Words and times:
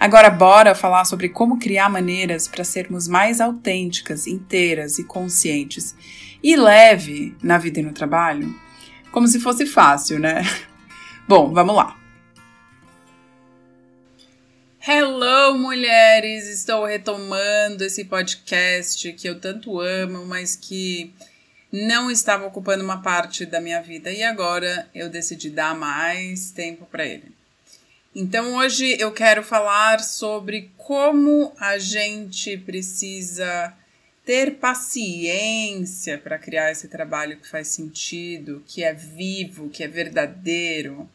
Agora, 0.00 0.30
bora 0.30 0.74
falar 0.74 1.04
sobre 1.04 1.28
como 1.28 1.58
criar 1.58 1.90
maneiras 1.90 2.48
para 2.48 2.64
sermos 2.64 3.06
mais 3.06 3.38
autênticas, 3.38 4.26
inteiras 4.26 4.98
e 4.98 5.04
conscientes 5.04 5.94
e 6.42 6.56
leve 6.56 7.36
na 7.42 7.58
vida 7.58 7.80
e 7.80 7.82
no 7.82 7.92
trabalho? 7.92 8.48
Como 9.12 9.28
se 9.28 9.38
fosse 9.38 9.66
fácil, 9.66 10.18
né? 10.18 10.40
Bom, 11.28 11.52
vamos 11.52 11.76
lá. 11.76 12.00
Hello, 14.88 15.58
mulheres! 15.58 16.48
Estou 16.48 16.86
retomando 16.86 17.84
esse 17.84 18.06
podcast 18.06 19.12
que 19.12 19.28
eu 19.28 19.38
tanto 19.38 19.78
amo, 19.80 20.24
mas 20.24 20.56
que 20.56 21.12
não 21.70 22.10
estava 22.10 22.46
ocupando 22.46 22.82
uma 22.82 23.02
parte 23.02 23.44
da 23.44 23.60
minha 23.60 23.82
vida 23.82 24.10
e 24.10 24.22
agora 24.22 24.88
eu 24.94 25.10
decidi 25.10 25.50
dar 25.50 25.74
mais 25.74 26.50
tempo 26.52 26.86
para 26.86 27.04
ele. 27.04 27.38
Então 28.20 28.56
hoje 28.56 28.98
eu 29.00 29.10
quero 29.10 29.42
falar 29.42 30.00
sobre 30.00 30.70
como 30.76 31.54
a 31.58 31.78
gente 31.78 32.54
precisa 32.58 33.72
ter 34.26 34.56
paciência 34.56 36.18
para 36.18 36.38
criar 36.38 36.70
esse 36.70 36.86
trabalho 36.86 37.38
que 37.38 37.48
faz 37.48 37.68
sentido, 37.68 38.62
que 38.66 38.84
é 38.84 38.92
vivo, 38.92 39.70
que 39.70 39.82
é 39.82 39.88
verdadeiro. 39.88 41.08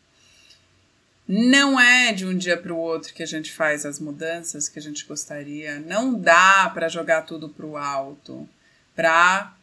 Não 1.27 1.79
é 1.79 2.11
de 2.11 2.25
um 2.25 2.35
dia 2.35 2.57
para 2.57 2.73
o 2.73 2.79
outro 2.79 3.13
que 3.13 3.21
a 3.21 3.27
gente 3.27 3.51
faz 3.51 3.85
as 3.85 3.99
mudanças 3.99 4.67
que 4.67 4.79
a 4.79 4.81
gente 4.81 5.05
gostaria. 5.05 5.79
Não 5.81 6.19
dá 6.19 6.71
para 6.73 6.89
jogar 6.89 7.21
tudo 7.21 7.49
para 7.49 7.67
o 7.67 7.77
alto, 7.77 8.49
para 8.95 9.55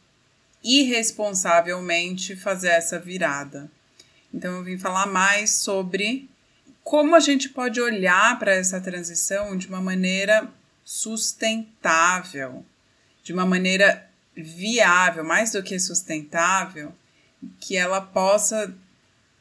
irresponsavelmente 0.63 2.37
fazer 2.37 2.69
essa 2.69 3.01
virada. 3.01 3.69
Então 4.33 4.59
eu 4.59 4.63
vim 4.63 4.79
falar 4.79 5.07
mais 5.07 5.51
sobre 5.51 6.31
como 6.85 7.15
a 7.15 7.21
gente 7.21 7.49
pode 7.49 7.81
olhar 7.81 8.39
para 8.39 8.55
essa 8.55 8.81
transição 8.81 9.57
de 9.57 9.69
uma 9.69 9.81
maneira 9.81 10.53
sustentável, 10.85 12.65
de 13.23 13.33
uma 13.33 13.47
maneira 13.47 14.09
viável, 14.37 15.25
mais 15.25 15.53
do 15.53 15.63
que 15.63 15.79
sustentável, 15.79 16.93
que 17.61 17.77
ela 17.77 18.01
possa 18.01 18.75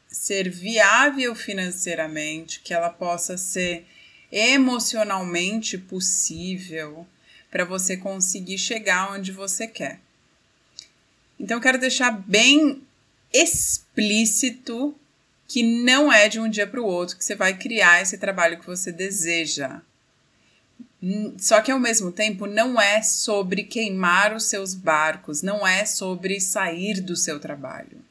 ser 0.08 0.48
viável 0.50 1.34
financeiramente, 1.34 2.60
que 2.60 2.74
ela 2.74 2.90
possa 2.90 3.36
ser 3.36 3.86
emocionalmente 4.30 5.76
possível 5.76 7.06
para 7.50 7.64
você 7.64 7.96
conseguir 7.96 8.58
chegar 8.58 9.12
onde 9.12 9.32
você 9.32 9.66
quer. 9.66 10.00
Então, 11.38 11.56
eu 11.56 11.62
quero 11.62 11.78
deixar 11.78 12.12
bem 12.12 12.82
explícito 13.32 14.94
que 15.52 15.62
não 15.62 16.10
é 16.10 16.30
de 16.30 16.40
um 16.40 16.48
dia 16.48 16.66
para 16.66 16.80
o 16.80 16.86
outro 16.86 17.14
que 17.14 17.22
você 17.22 17.34
vai 17.34 17.52
criar 17.52 18.00
esse 18.00 18.16
trabalho 18.16 18.58
que 18.58 18.64
você 18.64 18.90
deseja. 18.90 19.82
Só 21.36 21.60
que 21.60 21.70
ao 21.70 21.78
mesmo 21.78 22.10
tempo 22.10 22.46
não 22.46 22.80
é 22.80 23.02
sobre 23.02 23.64
queimar 23.64 24.34
os 24.34 24.44
seus 24.44 24.72
barcos, 24.72 25.42
não 25.42 25.66
é 25.66 25.84
sobre 25.84 26.40
sair 26.40 27.02
do 27.02 27.14
seu 27.14 27.38
trabalho. 27.38 28.02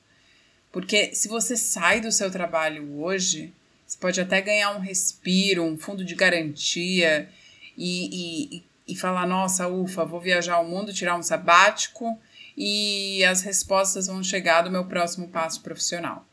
Porque 0.72 1.16
se 1.16 1.28
você 1.28 1.58
sai 1.58 2.00
do 2.00 2.12
seu 2.12 2.30
trabalho 2.30 3.02
hoje, 3.02 3.52
você 3.88 3.98
pode 3.98 4.22
até 4.22 4.40
ganhar 4.40 4.78
um 4.78 4.80
respiro, 4.80 5.64
um 5.64 5.80
fundo 5.80 6.06
de 6.06 6.14
garantia 6.14 7.28
e, 7.76 8.58
e, 8.58 8.64
e 8.88 8.96
falar: 8.96 9.26
nossa, 9.26 9.68
ufa, 9.68 10.06
vou 10.06 10.22
viajar 10.22 10.58
ao 10.58 10.68
mundo, 10.68 10.94
tirar 10.94 11.18
um 11.18 11.24
sabático 11.24 12.20
e 12.56 13.24
as 13.24 13.42
respostas 13.42 14.06
vão 14.06 14.24
chegar 14.24 14.62
do 14.62 14.70
meu 14.70 14.86
próximo 14.86 15.28
passo 15.28 15.60
profissional. 15.62 16.24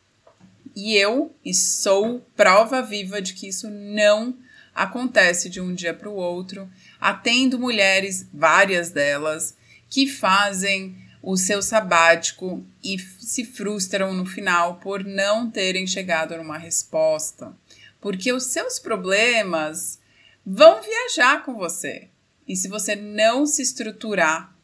E 0.81 0.95
eu 0.95 1.35
e 1.45 1.53
sou 1.53 2.21
prova 2.37 2.81
viva 2.81 3.21
de 3.21 3.35
que 3.35 3.49
isso 3.49 3.69
não 3.69 4.39
acontece 4.73 5.51
de 5.51 5.61
um 5.61 5.75
dia 5.75 5.93
para 5.93 6.09
o 6.09 6.15
outro. 6.15 6.71
Atendo 7.01 7.59
mulheres, 7.59 8.29
várias 8.33 8.89
delas, 8.89 9.57
que 9.91 10.07
fazem 10.07 10.97
o 11.21 11.37
seu 11.37 11.61
sabático 11.63 12.65
e 12.81 12.97
se 12.97 13.45
frustram 13.45 14.15
no 14.15 14.25
final 14.25 14.77
por 14.77 15.03
não 15.03 15.51
terem 15.51 15.85
chegado 15.85 16.37
numa 16.37 16.57
resposta. 16.57 17.53
Porque 18.01 18.33
os 18.33 18.45
seus 18.45 18.79
problemas 18.79 19.99
vão 20.47 20.81
viajar 20.81 21.43
com 21.45 21.57
você. 21.57 22.07
E 22.47 22.55
se 22.55 22.69
você 22.69 22.95
não 22.95 23.47
se 23.47 23.63
estruturar 23.63 24.57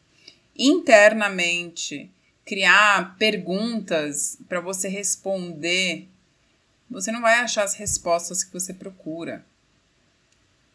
internamente 0.57 2.09
criar 2.45 3.17
perguntas 3.17 4.37
para 4.47 4.61
você 4.61 4.87
responder, 4.87 6.07
você 6.89 7.11
não 7.11 7.21
vai 7.21 7.39
achar 7.39 7.63
as 7.63 7.73
respostas 7.73 8.43
que 8.43 8.53
você 8.53 8.73
procura. 8.73 9.43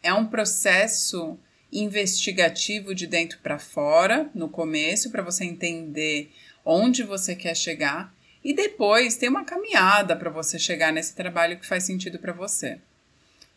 É 0.03 0.13
um 0.13 0.25
processo 0.25 1.39
investigativo 1.71 2.93
de 2.93 3.07
dentro 3.07 3.39
para 3.39 3.57
fora, 3.57 4.29
no 4.35 4.49
começo, 4.49 5.09
para 5.09 5.23
você 5.23 5.45
entender 5.45 6.31
onde 6.65 7.03
você 7.03 7.35
quer 7.35 7.55
chegar, 7.55 8.13
e 8.43 8.53
depois 8.53 9.15
tem 9.15 9.29
uma 9.29 9.45
caminhada 9.45 10.15
para 10.15 10.29
você 10.29 10.59
chegar 10.59 10.91
nesse 10.91 11.15
trabalho 11.15 11.57
que 11.57 11.65
faz 11.65 11.83
sentido 11.83 12.19
para 12.19 12.33
você. 12.33 12.79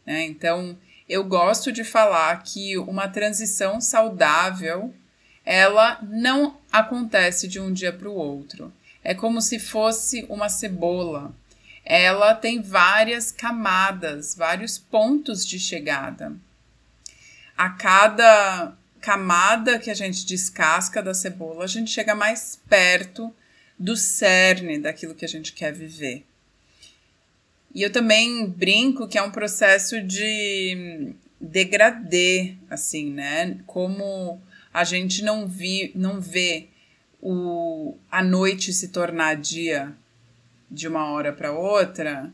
Né? 0.06 0.24
Então, 0.24 0.78
eu 1.08 1.24
gosto 1.24 1.72
de 1.72 1.82
falar 1.82 2.42
que 2.42 2.78
uma 2.78 3.08
transição 3.08 3.80
saudável 3.80 4.94
ela 5.44 5.98
não 6.02 6.58
acontece 6.72 7.46
de 7.46 7.60
um 7.60 7.72
dia 7.72 7.92
para 7.92 8.08
o 8.08 8.14
outro. 8.14 8.72
É 9.02 9.14
como 9.14 9.42
se 9.42 9.58
fosse 9.58 10.24
uma 10.28 10.48
cebola. 10.48 11.34
Ela 11.84 12.34
tem 12.34 12.62
várias 12.62 13.30
camadas, 13.30 14.34
vários 14.34 14.78
pontos 14.78 15.46
de 15.46 15.58
chegada. 15.58 16.32
A 17.56 17.68
cada 17.70 18.72
camada 19.00 19.78
que 19.78 19.90
a 19.90 19.94
gente 19.94 20.24
descasca 20.24 21.02
da 21.02 21.12
cebola, 21.12 21.64
a 21.64 21.68
gente 21.68 21.90
chega 21.90 22.14
mais 22.14 22.58
perto 22.68 23.32
do 23.78 23.96
cerne 23.96 24.78
daquilo 24.78 25.14
que 25.14 25.26
a 25.26 25.28
gente 25.28 25.52
quer 25.52 25.74
viver. 25.74 26.24
E 27.74 27.82
eu 27.82 27.92
também 27.92 28.46
brinco 28.46 29.06
que 29.06 29.18
é 29.18 29.22
um 29.22 29.30
processo 29.30 30.00
de 30.00 31.12
degradê, 31.38 32.54
assim, 32.70 33.10
né? 33.10 33.58
Como 33.66 34.40
a 34.74 34.82
gente 34.82 35.22
não, 35.22 35.46
vi, 35.46 35.92
não 35.94 36.20
vê 36.20 36.66
o, 37.22 37.96
a 38.10 38.24
noite 38.24 38.72
se 38.72 38.88
tornar 38.88 39.36
dia 39.36 39.94
de 40.68 40.88
uma 40.88 41.12
hora 41.12 41.32
para 41.32 41.52
outra, 41.52 42.32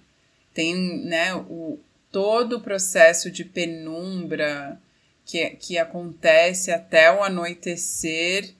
tem 0.54 1.04
né, 1.04 1.34
o, 1.34 1.78
todo 2.10 2.56
o 2.56 2.60
processo 2.60 3.30
de 3.30 3.44
penumbra 3.44 4.80
que, 5.26 5.50
que 5.50 5.76
acontece 5.76 6.70
até 6.70 7.12
o 7.12 7.22
anoitecer, 7.22 8.54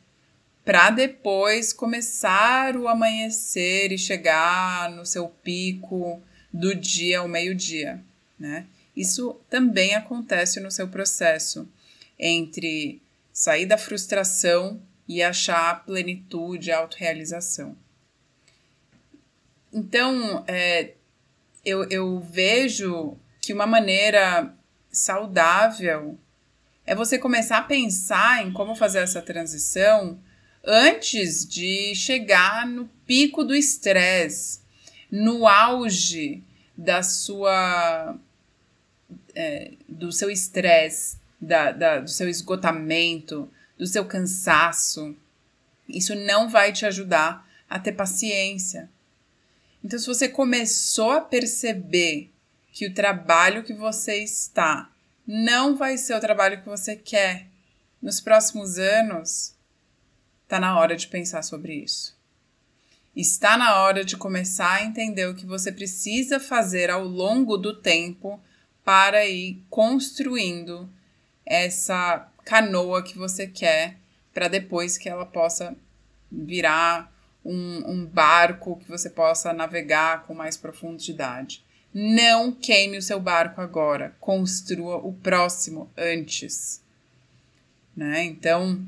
para 0.63 0.91
depois 0.91 1.73
começar 1.73 2.77
o 2.77 2.87
amanhecer 2.87 3.93
e 3.93 3.99
chegar 3.99 4.91
no 4.91 5.07
seu 5.07 5.27
pico 5.27 6.23
do 6.53 6.75
dia 6.75 7.21
ao 7.21 7.29
meio-dia. 7.29 7.99
Né? 8.39 8.67
Isso 8.95 9.41
também 9.49 9.95
acontece 9.95 10.61
no 10.61 10.71
seu 10.71 10.87
processo 10.87 11.67
entre 12.19 13.01
sair 13.41 13.65
da 13.65 13.79
frustração 13.79 14.83
e 15.09 15.23
achar 15.23 15.71
a 15.71 15.75
plenitude, 15.75 16.71
a 16.71 16.81
autorrealização. 16.81 17.75
Então, 19.73 20.45
é, 20.47 20.93
eu, 21.65 21.85
eu 21.85 22.21
vejo 22.21 23.17
que 23.41 23.55
uma 23.55 23.67
maneira 23.67 24.55
saudável 24.93 26.19
é 26.85 26.95
você 26.95 27.19
começar 27.19 27.57
a 27.57 27.63
pensar 27.63 28.47
em 28.47 28.53
como 28.53 28.75
fazer 28.75 28.99
essa 28.99 29.23
transição 29.23 30.21
antes 30.63 31.49
de 31.49 31.95
chegar 31.95 32.67
no 32.67 32.91
pico 33.07 33.43
do 33.43 33.55
estresse, 33.55 34.61
no 35.11 35.49
auge 35.49 36.45
da 36.77 37.03
sua 37.03 38.19
é, 39.35 39.73
do 39.89 40.13
seu 40.13 40.31
estresse, 40.31 41.20
da, 41.41 41.73
da, 41.73 42.01
do 42.01 42.11
seu 42.11 42.29
esgotamento, 42.29 43.51
do 43.79 43.87
seu 43.87 44.05
cansaço. 44.05 45.17
Isso 45.89 46.15
não 46.15 46.49
vai 46.49 46.73
te 46.73 46.85
ajudar 46.85 47.49
a 47.69 47.79
ter 47.79 47.93
paciência. 47.93 48.91
Então, 49.83 49.99
se 49.99 50.07
você 50.07 50.29
começou 50.29 51.13
a 51.13 51.21
perceber 51.21 52.31
que 52.73 52.87
o 52.87 52.95
trabalho 52.95 53.65
que 53.65 53.73
você 53.73 54.23
está 54.23 54.91
não 55.27 55.77
vai 55.77 55.97
ser 55.97 56.15
o 56.15 56.21
trabalho 56.21 56.61
que 56.61 56.69
você 56.69 56.97
quer 56.97 57.47
nos 58.03 58.21
próximos 58.21 58.79
anos, 58.79 59.55
está 60.43 60.59
na 60.59 60.79
hora 60.79 60.97
de 60.97 61.07
pensar 61.07 61.43
sobre 61.43 61.75
isso. 61.75 62.19
Está 63.15 63.57
na 63.57 63.81
hora 63.81 64.05
de 64.05 64.17
começar 64.17 64.75
a 64.75 64.85
entender 64.85 65.27
o 65.27 65.35
que 65.35 65.47
você 65.47 65.71
precisa 65.73 66.39
fazer 66.39 66.91
ao 66.91 67.05
longo 67.05 67.57
do 67.57 67.75
tempo 67.81 68.41
para 68.85 69.27
ir 69.27 69.63
construindo 69.69 70.89
essa 71.51 72.29
canoa 72.45 73.03
que 73.03 73.19
você 73.19 73.45
quer 73.45 73.97
para 74.33 74.47
depois 74.47 74.97
que 74.97 75.09
ela 75.09 75.27
possa 75.27 75.77
virar 76.31 77.13
um, 77.45 77.91
um 77.91 78.07
barco 78.07 78.77
que 78.77 78.89
você 78.89 79.11
possa 79.11 79.53
navegar 79.53 80.23
com 80.23 80.33
mais 80.33 80.57
profundidade. 80.57 81.65
Não 81.93 82.53
queime 82.53 82.99
o 82.99 83.03
seu 83.03 83.19
barco 83.19 83.61
agora, 83.61 84.15
construa 84.21 84.99
o 84.99 85.13
próximo 85.13 85.91
antes. 85.99 86.81
Né? 87.97 88.23
Então, 88.25 88.81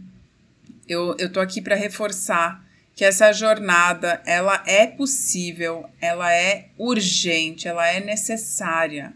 eu, 0.89 1.17
eu 1.19 1.33
tô 1.33 1.41
aqui 1.41 1.61
para 1.61 1.75
reforçar 1.75 2.65
que 2.95 3.05
essa 3.05 3.33
jornada 3.33 4.23
ela 4.25 4.63
é 4.67 4.87
possível, 4.87 5.91
ela 6.01 6.33
é 6.33 6.69
urgente, 6.79 7.67
ela 7.67 7.89
é 7.89 7.99
necessária. 7.99 9.13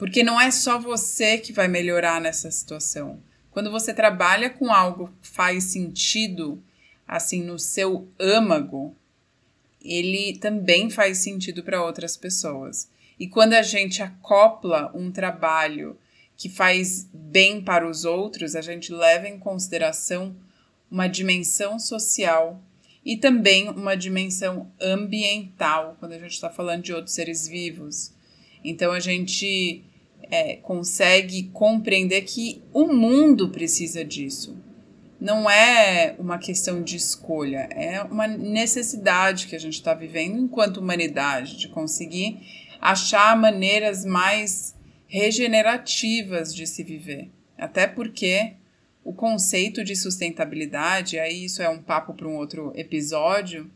Porque 0.00 0.22
não 0.22 0.40
é 0.40 0.50
só 0.50 0.78
você 0.78 1.36
que 1.36 1.52
vai 1.52 1.68
melhorar 1.68 2.22
nessa 2.22 2.50
situação. 2.50 3.22
Quando 3.50 3.70
você 3.70 3.92
trabalha 3.92 4.48
com 4.48 4.72
algo 4.72 5.12
que 5.20 5.28
faz 5.28 5.64
sentido, 5.64 6.58
assim, 7.06 7.42
no 7.42 7.58
seu 7.58 8.08
âmago, 8.18 8.96
ele 9.84 10.38
também 10.38 10.88
faz 10.88 11.18
sentido 11.18 11.62
para 11.62 11.84
outras 11.84 12.16
pessoas. 12.16 12.88
E 13.18 13.28
quando 13.28 13.52
a 13.52 13.60
gente 13.60 14.02
acopla 14.02 14.90
um 14.94 15.12
trabalho 15.12 15.98
que 16.34 16.48
faz 16.48 17.06
bem 17.12 17.60
para 17.60 17.86
os 17.86 18.06
outros, 18.06 18.56
a 18.56 18.62
gente 18.62 18.90
leva 18.90 19.28
em 19.28 19.38
consideração 19.38 20.34
uma 20.90 21.08
dimensão 21.08 21.78
social 21.78 22.58
e 23.04 23.18
também 23.18 23.68
uma 23.68 23.94
dimensão 23.94 24.72
ambiental, 24.80 25.94
quando 26.00 26.12
a 26.12 26.18
gente 26.18 26.32
está 26.32 26.48
falando 26.48 26.84
de 26.84 26.94
outros 26.94 27.14
seres 27.14 27.46
vivos. 27.46 28.14
Então 28.64 28.92
a 28.92 29.00
gente 29.00 29.84
é, 30.30 30.56
consegue 30.56 31.44
compreender 31.52 32.22
que 32.22 32.62
o 32.72 32.86
mundo 32.86 33.50
precisa 33.50 34.04
disso. 34.04 34.56
Não 35.20 35.50
é 35.50 36.14
uma 36.18 36.38
questão 36.38 36.82
de 36.82 36.96
escolha, 36.96 37.68
é 37.70 38.02
uma 38.02 38.26
necessidade 38.26 39.46
que 39.46 39.54
a 39.54 39.58
gente 39.58 39.74
está 39.74 39.92
vivendo 39.92 40.38
enquanto 40.38 40.78
humanidade, 40.78 41.58
de 41.58 41.68
conseguir 41.68 42.40
achar 42.80 43.36
maneiras 43.36 44.04
mais 44.04 44.74
regenerativas 45.06 46.54
de 46.54 46.66
se 46.66 46.82
viver. 46.82 47.30
Até 47.58 47.86
porque 47.86 48.54
o 49.04 49.12
conceito 49.12 49.84
de 49.84 49.94
sustentabilidade, 49.96 51.18
aí 51.18 51.44
isso 51.44 51.62
é 51.62 51.68
um 51.68 51.82
papo 51.82 52.14
para 52.14 52.28
um 52.28 52.36
outro 52.36 52.72
episódio, 52.74 53.70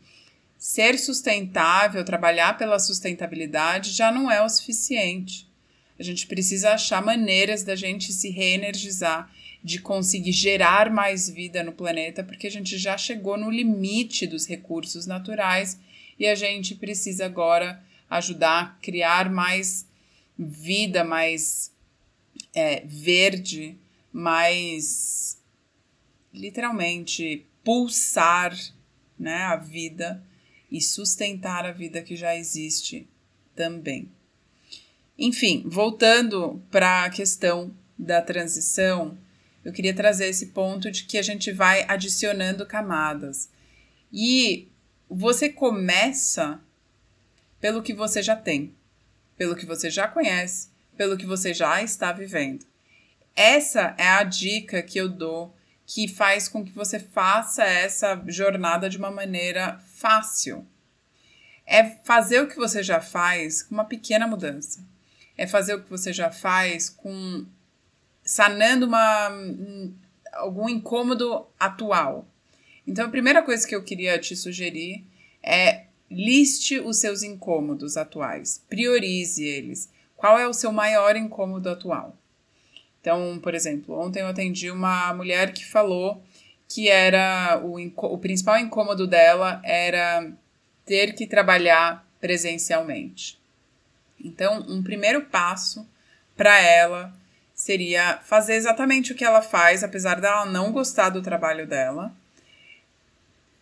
ser 0.57 0.97
sustentável, 0.97 2.03
trabalhar 2.03 2.57
pela 2.57 2.79
sustentabilidade 2.79 3.91
já 3.91 4.11
não 4.11 4.31
é 4.31 4.41
o 4.41 4.49
suficiente. 4.49 5.44
A 5.97 6.03
gente 6.03 6.27
precisa 6.27 6.71
achar 6.71 7.03
maneiras 7.03 7.63
da 7.63 7.75
gente 7.75 8.11
se 8.11 8.29
reenergizar, 8.29 9.31
de 9.63 9.79
conseguir 9.79 10.31
gerar 10.31 10.91
mais 10.91 11.29
vida 11.29 11.63
no 11.63 11.71
planeta, 11.71 12.23
porque 12.23 12.47
a 12.47 12.51
gente 12.51 12.77
já 12.77 12.97
chegou 12.97 13.37
no 13.37 13.49
limite 13.49 14.27
dos 14.27 14.45
recursos 14.45 15.07
naturais 15.07 15.79
e 16.19 16.27
a 16.27 16.35
gente 16.35 16.75
precisa 16.75 17.25
agora 17.25 17.81
ajudar 18.09 18.61
a 18.61 18.65
criar 18.81 19.29
mais 19.29 19.87
vida, 20.37 21.03
mais 21.03 21.71
é, 22.53 22.81
verde, 22.85 23.77
mais 24.11 25.41
literalmente 26.33 27.45
pulsar 27.63 28.55
né, 29.17 29.43
a 29.43 29.55
vida 29.55 30.23
e 30.71 30.81
sustentar 30.81 31.65
a 31.65 31.71
vida 31.71 32.01
que 32.01 32.15
já 32.15 32.35
existe 32.35 33.07
também. 33.55 34.09
Enfim, 35.17 35.63
voltando 35.65 36.61
para 36.69 37.05
a 37.05 37.09
questão 37.09 37.73
da 37.97 38.21
transição, 38.21 39.17
eu 39.63 39.71
queria 39.71 39.93
trazer 39.93 40.27
esse 40.27 40.47
ponto 40.47 40.91
de 40.91 41.05
que 41.05 41.17
a 41.17 41.21
gente 41.21 41.53
vai 41.53 41.85
adicionando 41.87 42.65
camadas. 42.65 43.49
E 44.11 44.67
você 45.09 45.47
começa 45.47 46.59
pelo 47.61 47.81
que 47.81 47.93
você 47.93 48.21
já 48.21 48.35
tem, 48.35 48.75
pelo 49.37 49.55
que 49.55 49.65
você 49.65 49.89
já 49.89 50.05
conhece, 50.05 50.69
pelo 50.97 51.17
que 51.17 51.25
você 51.25 51.53
já 51.53 51.81
está 51.81 52.11
vivendo. 52.11 52.65
Essa 53.33 53.95
é 53.97 54.07
a 54.09 54.23
dica 54.23 54.83
que 54.83 54.99
eu 54.99 55.07
dou 55.07 55.55
que 55.85 56.09
faz 56.09 56.49
com 56.49 56.65
que 56.65 56.71
você 56.71 56.99
faça 56.99 57.63
essa 57.63 58.21
jornada 58.27 58.89
de 58.89 58.97
uma 58.97 59.11
maneira 59.11 59.79
fácil. 59.93 60.67
É 61.65 61.83
fazer 62.03 62.41
o 62.41 62.47
que 62.47 62.55
você 62.55 62.83
já 62.83 62.99
faz 62.99 63.63
com 63.63 63.75
uma 63.75 63.85
pequena 63.85 64.27
mudança 64.27 64.94
é 65.37 65.45
fazer 65.47 65.75
o 65.75 65.83
que 65.83 65.89
você 65.89 66.13
já 66.13 66.31
faz 66.31 66.89
com 66.89 67.45
sanando 68.23 68.85
uma 68.85 69.31
algum 70.33 70.67
incômodo 70.67 71.45
atual. 71.59 72.27
Então 72.85 73.05
a 73.05 73.09
primeira 73.09 73.41
coisa 73.41 73.67
que 73.67 73.75
eu 73.75 73.83
queria 73.83 74.19
te 74.19 74.35
sugerir 74.35 75.05
é 75.41 75.85
liste 76.09 76.79
os 76.79 76.97
seus 76.97 77.23
incômodos 77.23 77.97
atuais, 77.97 78.63
priorize 78.69 79.43
eles. 79.43 79.89
Qual 80.15 80.39
é 80.39 80.47
o 80.47 80.53
seu 80.53 80.71
maior 80.71 81.15
incômodo 81.15 81.69
atual? 81.69 82.15
Então, 83.01 83.39
por 83.39 83.53
exemplo, 83.53 83.99
ontem 83.99 84.21
eu 84.21 84.27
atendi 84.27 84.71
uma 84.71 85.13
mulher 85.13 85.53
que 85.53 85.65
falou 85.65 86.23
que 86.67 86.89
era 86.89 87.61
o, 87.63 87.77
o 87.77 88.17
principal 88.17 88.57
incômodo 88.57 89.05
dela 89.05 89.61
era 89.63 90.31
ter 90.85 91.13
que 91.13 91.27
trabalhar 91.27 92.05
presencialmente. 92.19 93.39
Então, 94.25 94.65
um 94.67 94.81
primeiro 94.81 95.21
passo 95.25 95.87
para 96.35 96.59
ela 96.59 97.13
seria 97.53 98.19
fazer 98.23 98.55
exatamente 98.55 99.11
o 99.11 99.15
que 99.15 99.23
ela 99.23 99.41
faz, 99.41 99.83
apesar 99.83 100.19
dela 100.19 100.45
não 100.45 100.71
gostar 100.71 101.09
do 101.09 101.21
trabalho 101.21 101.65
dela. 101.67 102.11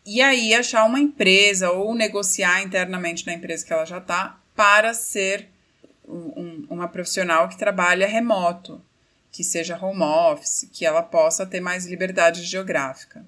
E 0.05 0.21
aí 0.21 0.53
achar 0.53 0.85
uma 0.85 0.99
empresa 0.99 1.71
ou 1.71 1.93
negociar 1.93 2.61
internamente 2.61 3.25
na 3.25 3.33
empresa 3.33 3.65
que 3.65 3.71
ela 3.71 3.85
já 3.85 3.99
está 3.99 4.39
para 4.55 4.93
ser 4.93 5.49
um, 6.05 6.65
uma 6.69 6.87
profissional 6.87 7.47
que 7.47 7.57
trabalha 7.57 8.07
remoto, 8.07 8.81
que 9.31 9.43
seja 9.43 9.77
home 9.81 10.03
office, 10.03 10.69
que 10.71 10.85
ela 10.85 11.01
possa 11.01 11.45
ter 11.45 11.59
mais 11.59 11.85
liberdade 11.85 12.43
geográfica. 12.43 13.25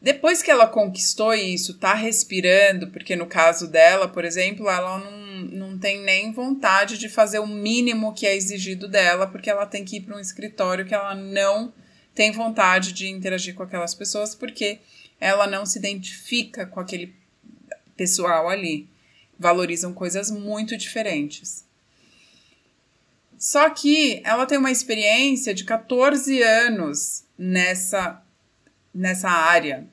Depois 0.00 0.42
que 0.42 0.50
ela 0.50 0.66
conquistou 0.66 1.32
isso, 1.32 1.78
tá 1.78 1.94
respirando, 1.94 2.88
porque 2.88 3.14
no 3.14 3.26
caso 3.26 3.68
dela, 3.68 4.08
por 4.08 4.24
exemplo, 4.24 4.68
ela 4.68 4.98
não, 4.98 5.10
não 5.42 5.78
tem 5.78 6.00
nem 6.00 6.32
vontade 6.32 6.96
de 6.96 7.08
fazer 7.08 7.38
o 7.38 7.46
mínimo 7.46 8.14
que 8.14 8.26
é 8.26 8.36
exigido 8.36 8.88
dela, 8.88 9.26
porque 9.26 9.50
ela 9.50 9.66
tem 9.66 9.84
que 9.84 9.96
ir 9.96 10.00
para 10.02 10.16
um 10.16 10.20
escritório 10.20 10.86
que 10.86 10.94
ela 10.94 11.14
não 11.14 11.72
tem 12.14 12.30
vontade 12.30 12.92
de 12.92 13.08
interagir 13.08 13.54
com 13.54 13.62
aquelas 13.62 13.94
pessoas, 13.94 14.34
porque 14.34 14.78
ela 15.20 15.46
não 15.46 15.64
se 15.66 15.78
identifica 15.78 16.66
com 16.66 16.80
aquele 16.80 17.14
pessoal 17.96 18.48
ali. 18.48 18.88
Valorizam 19.38 19.92
coisas 19.92 20.30
muito 20.30 20.76
diferentes. 20.76 21.64
Só 23.38 23.68
que 23.70 24.22
ela 24.24 24.46
tem 24.46 24.58
uma 24.58 24.70
experiência 24.70 25.52
de 25.52 25.64
14 25.64 26.42
anos 26.42 27.24
nessa 27.36 28.22
nessa 28.94 29.28
área. 29.28 29.86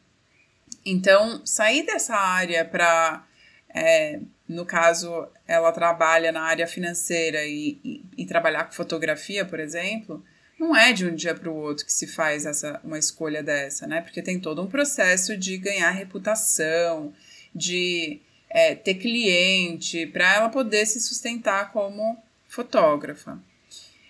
Então, 0.85 1.45
sair 1.45 1.85
dessa 1.85 2.15
área 2.15 2.65
para, 2.65 3.25
é, 3.69 4.19
no 4.49 4.65
caso, 4.65 5.27
ela 5.47 5.71
trabalha 5.71 6.31
na 6.31 6.41
área 6.41 6.65
financeira 6.65 7.45
e, 7.45 7.79
e, 7.85 8.03
e, 8.17 8.25
trabalhar 8.25 8.63
com 8.63 8.71
fotografia, 8.71 9.45
por 9.45 9.59
exemplo, 9.59 10.25
não 10.59 10.75
é 10.75 10.91
de 10.91 11.05
um 11.05 11.13
dia 11.13 11.35
para 11.35 11.51
o 11.51 11.55
outro 11.55 11.85
que 11.85 11.93
se 11.93 12.07
faz 12.07 12.47
essa, 12.47 12.81
uma 12.83 12.97
escolha 12.97 13.43
dessa, 13.43 13.85
né? 13.85 14.01
Porque 14.01 14.23
tem 14.23 14.39
todo 14.39 14.59
um 14.63 14.67
processo 14.67 15.37
de 15.37 15.55
ganhar 15.57 15.91
reputação, 15.91 17.13
de 17.53 18.19
é, 18.49 18.73
ter 18.73 18.95
cliente, 18.95 20.07
para 20.07 20.33
ela 20.33 20.49
poder 20.49 20.87
se 20.87 20.99
sustentar 20.99 21.71
como 21.71 22.17
fotógrafa. 22.47 23.39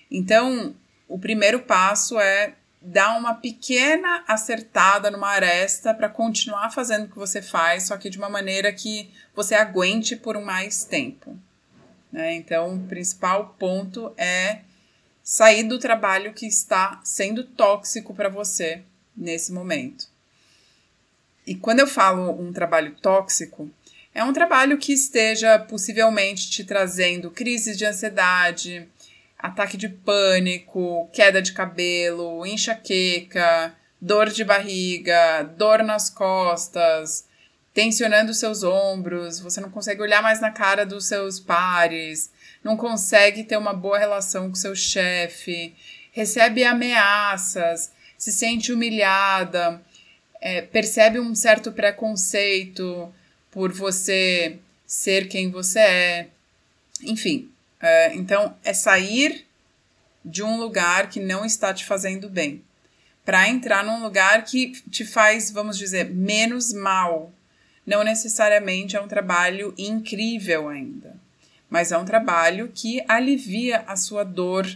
Então, 0.10 0.74
o 1.05 1.19
primeiro 1.19 1.60
passo 1.60 2.17
é 2.17 2.53
dar 2.82 3.18
uma 3.18 3.34
pequena 3.34 4.24
acertada 4.28 5.12
numa 5.12 5.30
aresta 5.30 5.94
para 5.94 6.08
continuar 6.08 6.72
fazendo 6.72 7.06
o 7.06 7.10
que 7.10 7.18
você 7.18 7.42
faz, 7.42 7.88
só 7.88 7.98
que 7.98 8.10
de 8.10 8.18
uma 8.18 8.30
maneira 8.30 8.72
que 8.72 9.12
você 9.36 9.56
aguente 9.56 10.16
por 10.16 10.40
mais 10.42 10.86
tempo. 10.86 11.38
Né? 12.12 12.36
Então, 12.36 12.76
o 12.76 12.88
principal 12.88 13.56
ponto 13.60 14.14
é 14.18 14.62
sair 15.24 15.64
do 15.64 15.78
trabalho 15.78 16.34
que 16.34 16.48
está 16.48 17.00
sendo 17.04 17.44
tóxico 17.44 18.14
para 18.14 18.30
você 18.30 18.82
nesse 19.16 19.52
momento. 19.52 20.08
E 21.46 21.56
quando 21.56 21.80
eu 21.82 21.88
falo 21.88 22.32
um 22.42 22.54
trabalho 22.54 22.96
tóxico, 23.02 23.70
é 24.14 24.24
um 24.24 24.34
trabalho 24.34 24.78
que 24.78 24.94
esteja 24.94 25.60
possivelmente 25.60 26.50
te 26.50 26.64
trazendo 26.64 27.30
crises 27.30 27.78
de 27.78 27.86
ansiedade, 27.86 28.88
ataque 29.39 29.77
de 29.77 29.88
pânico, 29.88 31.10
queda 31.13 31.41
de 31.41 31.53
cabelo, 31.53 32.46
enxaqueca, 32.46 33.74
dor 34.00 34.29
de 34.29 34.43
barriga, 34.43 35.43
dor 35.58 35.81
nas 35.81 36.10
costas, 36.10 37.25
tensionando 37.74 38.34
seus 38.34 38.63
ombros, 38.63 39.39
você 39.39 39.62
não 39.62 39.69
consegue 39.69 40.01
olhar 40.01 40.22
mais 40.22 40.41
na 40.41 40.51
cara 40.51 40.86
dos 40.86 41.05
seus 41.05 41.39
pares, 41.39 42.29
não 42.62 42.75
consegue 42.75 43.46
ter 43.46 43.58
uma 43.58 43.74
boa 43.74 43.98
relação 43.98 44.50
com 44.50 44.55
seu 44.55 44.75
chefe, 44.75 45.74
recebe 46.12 46.65
ameaças, 46.65 47.91
se 48.17 48.34
sente 48.34 48.74
humilhada, 48.74 49.81
é, 50.41 50.62
percebe 50.62 51.19
um 51.19 51.34
certo 51.34 51.72
preconceito 51.72 53.13
por 53.50 53.72
você 53.72 54.60
ser 54.86 55.29
quem 55.29 55.50
você 55.50 55.79
é. 55.79 56.27
Enfim, 57.03 57.50
é, 57.82 58.16
então 58.16 58.56
é 58.64 58.74
sair 58.74 59.46
de 60.24 60.44
um 60.44 60.58
lugar 60.58 61.10
que 61.10 61.20
não 61.20 61.46
está 61.46 61.74
te 61.74 61.86
fazendo 61.86 62.30
bem 62.30 62.64
para 63.30 63.48
entrar 63.48 63.84
num 63.84 64.02
lugar 64.02 64.44
que 64.44 64.72
te 64.90 65.06
faz, 65.06 65.52
vamos 65.52 65.78
dizer, 65.78 66.10
menos 66.10 66.74
mal. 66.74 67.32
Não 67.86 68.04
necessariamente 68.04 68.96
é 68.96 69.02
um 69.02 69.08
trabalho 69.08 69.74
incrível 69.78 70.68
ainda, 70.68 71.16
mas 71.70 71.92
é 71.92 71.98
um 71.98 72.06
trabalho 72.06 72.72
que 72.74 73.04
alivia 73.08 73.84
a 73.86 73.96
sua 73.96 74.24
dor 74.24 74.68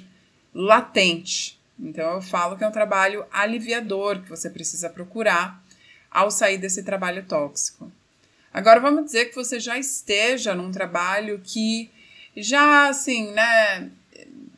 latente. 0.53 1.59
Então 1.79 2.13
eu 2.13 2.21
falo 2.21 2.55
que 2.55 2.63
é 2.63 2.67
um 2.67 2.71
trabalho 2.71 3.25
aliviador 3.31 4.21
que 4.21 4.29
você 4.29 4.49
precisa 4.49 4.89
procurar 4.89 5.59
ao 6.11 6.29
sair 6.29 6.59
desse 6.59 6.83
trabalho 6.83 7.25
tóxico. 7.25 7.91
Agora 8.53 8.79
vamos 8.79 9.05
dizer 9.05 9.25
que 9.25 9.35
você 9.35 9.59
já 9.59 9.79
esteja 9.79 10.53
num 10.53 10.71
trabalho 10.71 11.41
que 11.43 11.89
já 12.35 12.89
assim, 12.89 13.31
né, 13.31 13.89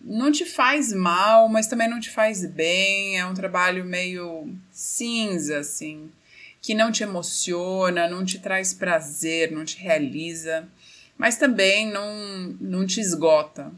não 0.01 0.31
te 0.31 0.45
faz 0.45 0.93
mal, 0.93 1.49
mas 1.49 1.67
também 1.67 1.89
não 1.89 1.99
te 1.99 2.09
faz 2.09 2.45
bem, 2.45 3.17
é 3.17 3.25
um 3.25 3.33
trabalho 3.33 3.83
meio 3.83 4.47
cinza 4.71 5.59
assim, 5.59 6.11
que 6.61 6.73
não 6.73 6.91
te 6.91 7.03
emociona, 7.03 8.07
não 8.07 8.23
te 8.23 8.39
traz 8.39 8.73
prazer, 8.73 9.51
não 9.51 9.65
te 9.65 9.77
realiza, 9.77 10.67
mas 11.17 11.37
também 11.37 11.91
não 11.91 12.55
não 12.59 12.85
te 12.85 12.99
esgota. 12.99 13.71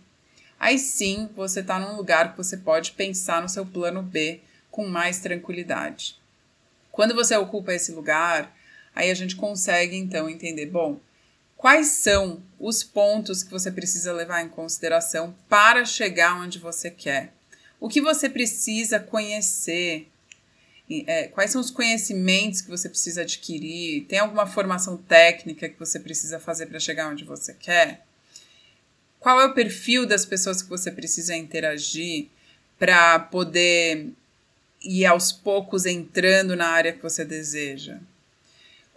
Aí 0.59 0.77
sim, 0.77 1.29
você 1.35 1.59
está 1.59 1.79
num 1.79 1.95
lugar 1.95 2.31
que 2.31 2.37
você 2.37 2.57
pode 2.57 2.91
pensar 2.91 3.41
no 3.41 3.49
seu 3.49 3.65
plano 3.65 4.01
B 4.01 4.41
com 4.71 4.87
mais 4.87 5.19
tranquilidade. 5.19 6.15
Quando 6.91 7.13
você 7.13 7.35
ocupa 7.35 7.73
esse 7.73 7.91
lugar, 7.91 8.55
aí 8.93 9.11
a 9.11 9.13
gente 9.13 9.35
consegue 9.35 9.95
então 9.95 10.27
entender, 10.27 10.65
bom, 10.65 10.99
quais 11.57 11.87
são 11.87 12.41
os 12.59 12.83
pontos 12.83 13.43
que 13.43 13.51
você 13.51 13.71
precisa 13.71 14.13
levar 14.13 14.43
em 14.43 14.49
consideração 14.49 15.35
para 15.49 15.83
chegar 15.83 16.39
onde 16.39 16.59
você 16.59 16.89
quer. 16.89 17.33
O 17.79 17.89
que 17.89 17.99
você 17.99 18.29
precisa 18.29 18.99
conhecer, 18.99 20.07
é, 20.89 21.27
quais 21.27 21.51
são 21.51 21.59
os 21.59 21.71
conhecimentos 21.71 22.61
que 22.61 22.69
você 22.69 22.87
precisa 22.87 23.21
adquirir, 23.21 24.05
tem 24.05 24.19
alguma 24.19 24.47
formação 24.47 24.97
técnica 24.97 25.67
que 25.67 25.77
você 25.77 25.99
precisa 25.99 26.39
fazer 26.39 26.67
para 26.67 26.79
chegar 26.79 27.09
onde 27.09 27.23
você 27.23 27.53
quer? 27.53 28.05
Qual 29.19 29.41
é 29.41 29.45
o 29.45 29.53
perfil 29.53 30.05
das 30.05 30.25
pessoas 30.25 30.61
que 30.61 30.69
você 30.69 30.91
precisa 30.91 31.35
interagir 31.35 32.27
para 32.79 33.19
poder 33.19 34.09
e 34.81 35.05
aos 35.05 35.31
poucos 35.31 35.85
entrando 35.85 36.55
na 36.55 36.67
área 36.67 36.93
que 36.93 37.01
você 37.01 37.25
deseja? 37.25 37.99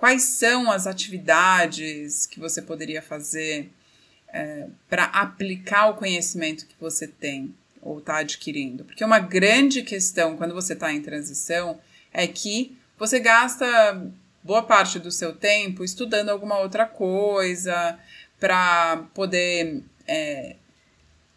Quais 0.00 0.22
são 0.22 0.72
as 0.72 0.86
atividades 0.86 2.24
que 2.24 2.40
você 2.40 2.62
poderia 2.62 3.02
fazer 3.02 3.70
é, 4.32 4.66
para 4.88 5.04
aplicar 5.04 5.90
o 5.90 5.94
conhecimento 5.94 6.64
que 6.64 6.74
você 6.80 7.06
tem 7.06 7.54
ou 7.82 7.98
está 7.98 8.16
adquirindo? 8.16 8.82
Porque 8.86 9.04
uma 9.04 9.18
grande 9.18 9.82
questão 9.82 10.38
quando 10.38 10.54
você 10.54 10.72
está 10.72 10.90
em 10.90 11.02
transição 11.02 11.78
é 12.14 12.26
que 12.26 12.74
você 12.98 13.20
gasta 13.20 14.10
boa 14.42 14.62
parte 14.62 14.98
do 14.98 15.12
seu 15.12 15.34
tempo 15.34 15.84
estudando 15.84 16.30
alguma 16.30 16.58
outra 16.60 16.86
coisa 16.86 17.98
para 18.38 19.06
poder 19.12 19.82
é, 20.08 20.56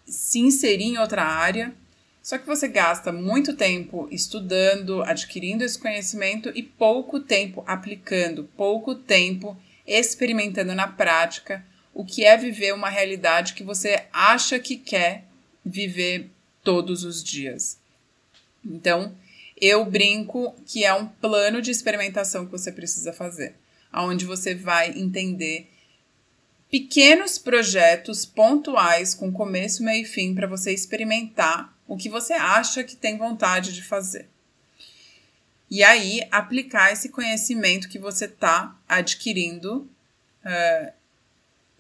se 0.05 0.39
inserir 0.39 0.86
em 0.86 0.98
outra 1.00 1.25
área 1.25 1.75
só 2.24 2.38
que 2.38 2.48
você 2.48 2.70
gasta 2.70 3.12
muito 3.12 3.53
tempo 3.53 4.08
estudando, 4.10 5.03
adquirindo 5.03 5.62
esse 5.62 5.77
conhecimento 5.77 6.50
e 6.56 6.63
pouco 6.63 7.20
tempo 7.20 7.65
aplicando, 7.68 8.46
pouco 8.56 8.96
tempo 8.96 9.58
experimentando 9.86 10.74
na 10.74 10.88
prática 10.88 11.65
o 11.94 12.06
que 12.06 12.24
é 12.24 12.38
viver 12.38 12.74
uma 12.74 12.89
realidade 12.89 13.53
que 13.53 13.62
você 13.62 14.06
acha 14.13 14.58
que 14.58 14.77
quer 14.77 15.25
viver 15.65 16.30
todos 16.63 17.03
os 17.03 17.22
dias. 17.22 17.77
Então, 18.63 19.13
eu 19.60 19.84
brinco 19.84 20.56
que 20.65 20.86
é 20.86 20.94
um 20.94 21.06
plano 21.06 21.62
de 21.62 21.72
experimentação 21.72 22.46
que 22.46 22.51
você 22.53 22.72
precisa 22.72 23.12
fazer, 23.12 23.53
aonde 23.92 24.24
você 24.24 24.56
vai 24.56 24.98
entender 24.98 25.70
pequenos 26.72 27.38
projetos 27.38 28.25
pontuais 28.25 29.13
com 29.13 29.30
começo, 29.30 29.84
meio 29.84 30.03
e 30.03 30.06
fim 30.06 30.34
para 30.34 30.48
você 30.48 30.74
experimentar 30.74 31.73
o 31.88 31.98
que 31.98 32.10
você 32.10 32.34
acha 32.34 32.84
que 32.84 32.96
tem 32.96 33.18
vontade 33.18 33.74
de 33.74 33.84
fazer. 33.84 34.30
E 35.70 35.84
aí, 35.84 36.22
aplicar 36.32 36.92
esse 36.92 37.10
conhecimento 37.10 37.90
que 37.90 37.98
você 37.98 38.25
está 38.25 38.75
adquirindo 38.88 39.90
uh, 40.46 40.94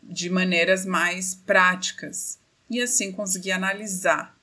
de 0.01 0.29
maneiras 0.29 0.85
mais 0.85 1.35
práticas. 1.35 2.39
E 2.69 2.81
assim 2.81 3.11
conseguir 3.11 3.51
analisar. 3.51 4.35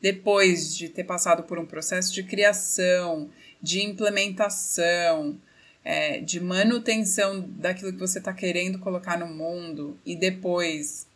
Depois 0.00 0.76
de 0.76 0.88
ter 0.88 1.04
passado 1.04 1.44
por 1.44 1.58
um 1.58 1.64
processo 1.64 2.12
de 2.12 2.22
criação, 2.22 3.30
de 3.62 3.82
implementação, 3.82 5.40
é, 5.84 6.20
de 6.20 6.40
manutenção 6.40 7.40
daquilo 7.40 7.92
que 7.92 7.98
você 7.98 8.18
está 8.18 8.32
querendo 8.32 8.78
colocar 8.78 9.18
no 9.18 9.26
mundo 9.26 9.98
e 10.04 10.14
depois 10.14 11.06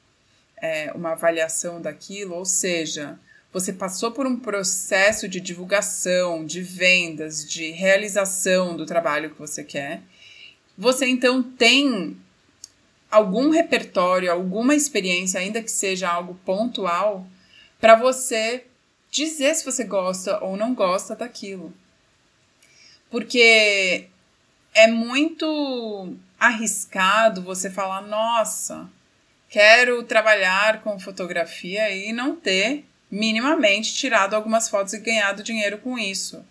é, 0.57 0.93
uma 0.93 1.13
avaliação 1.13 1.81
daquilo, 1.81 2.35
ou 2.35 2.45
seja, 2.45 3.19
você 3.57 3.73
passou 3.73 4.13
por 4.13 4.27
um 4.27 4.39
processo 4.39 5.27
de 5.27 5.41
divulgação, 5.41 6.45
de 6.45 6.61
vendas, 6.61 7.43
de 7.43 7.71
realização 7.71 8.77
do 8.77 8.85
trabalho 8.85 9.31
que 9.31 9.39
você 9.39 9.65
quer. 9.65 10.03
Você 10.77 11.07
então 11.07 11.43
tem 11.43 12.19
algum 13.11 13.49
repertório, 13.49 14.31
alguma 14.31 14.75
experiência, 14.75 15.41
ainda 15.41 15.63
que 15.63 15.71
seja 15.71 16.07
algo 16.07 16.39
pontual, 16.45 17.27
para 17.81 17.95
você 17.95 18.67
dizer 19.11 19.55
se 19.55 19.65
você 19.65 19.85
gosta 19.85 20.39
ou 20.45 20.55
não 20.55 20.75
gosta 20.75 21.17
daquilo. 21.17 21.73
Porque 23.11 24.07
é 24.75 24.87
muito 24.87 26.15
arriscado 26.39 27.41
você 27.41 27.71
falar, 27.71 28.03
nossa, 28.03 28.87
quero 29.49 30.03
trabalhar 30.03 30.83
com 30.83 31.01
fotografia 31.01 31.91
e 31.91 32.13
não 32.13 32.37
ter 32.37 32.85
minimamente 33.11 33.95
tirado 33.95 34.35
algumas 34.35 34.69
fotos 34.69 34.93
e 34.93 34.99
ganhado 34.99 35.43
dinheiro 35.43 35.79
com 35.79 35.99
isso. 35.99 36.45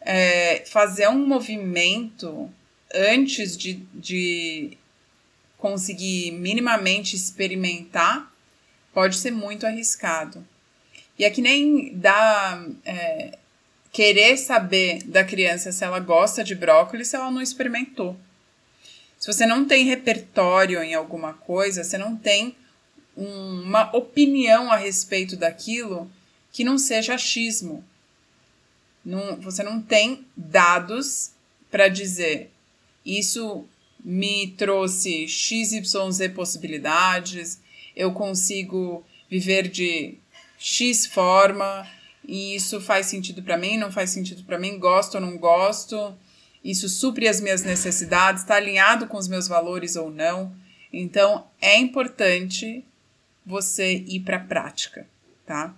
É, 0.00 0.64
fazer 0.66 1.08
um 1.08 1.26
movimento 1.26 2.50
antes 2.94 3.56
de, 3.56 3.74
de 3.92 4.78
conseguir 5.58 6.30
minimamente 6.32 7.16
experimentar 7.16 8.32
pode 8.94 9.16
ser 9.16 9.30
muito 9.30 9.66
arriscado. 9.66 10.46
E 11.18 11.24
é 11.24 11.30
que 11.30 11.42
nem 11.42 11.92
dá. 11.96 12.64
É, 12.84 13.38
querer 13.90 14.36
saber 14.36 15.02
da 15.04 15.24
criança 15.24 15.72
se 15.72 15.82
ela 15.82 15.98
gosta 15.98 16.44
de 16.44 16.54
brócolis 16.54 17.08
se 17.08 17.16
ela 17.16 17.30
não 17.30 17.42
experimentou. 17.42 18.16
Se 19.18 19.26
você 19.26 19.44
não 19.44 19.64
tem 19.64 19.84
repertório 19.84 20.80
em 20.82 20.94
alguma 20.94 21.32
coisa, 21.34 21.82
você 21.82 21.98
não 21.98 22.16
tem 22.16 22.56
uma 23.18 23.94
opinião 23.96 24.70
a 24.70 24.76
respeito 24.76 25.36
daquilo 25.36 26.08
que 26.52 26.62
não 26.62 26.78
seja 26.78 27.14
achismo. 27.14 27.84
Não, 29.04 29.40
você 29.40 29.62
não 29.62 29.82
tem 29.82 30.24
dados 30.36 31.32
para 31.70 31.88
dizer 31.88 32.50
isso 33.04 33.66
me 34.04 34.48
trouxe 34.48 35.26
XYZ 35.26 36.32
possibilidades, 36.34 37.60
eu 37.96 38.12
consigo 38.12 39.04
viver 39.28 39.68
de 39.68 40.14
X 40.58 41.06
forma 41.06 41.88
e 42.26 42.54
isso 42.54 42.80
faz 42.80 43.06
sentido 43.06 43.42
para 43.42 43.56
mim, 43.56 43.76
não 43.76 43.90
faz 43.90 44.10
sentido 44.10 44.44
para 44.44 44.58
mim, 44.58 44.78
gosto 44.78 45.16
ou 45.16 45.20
não 45.20 45.36
gosto, 45.36 46.14
isso 46.62 46.88
supre 46.88 47.26
as 47.26 47.40
minhas 47.40 47.62
necessidades, 47.62 48.42
está 48.42 48.56
alinhado 48.56 49.06
com 49.06 49.16
os 49.16 49.26
meus 49.26 49.48
valores 49.48 49.96
ou 49.96 50.10
não. 50.10 50.54
Então 50.92 51.46
é 51.60 51.76
importante 51.78 52.84
você 53.48 53.94
ir 53.94 54.20
para 54.20 54.36
a 54.36 54.44
prática, 54.44 55.06
tá? 55.46 55.74